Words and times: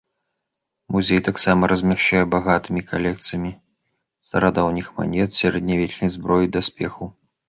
Музей 0.93 1.19
таксама 1.27 1.63
размяшчае 1.71 2.21
багатымі 2.35 2.81
калекцыямі 2.91 3.51
старадаўніх 4.29 4.87
манет, 4.97 5.29
сярэднявечнай 5.41 6.09
зброі 6.17 6.43
і 6.51 6.51
даспехаў. 6.57 7.11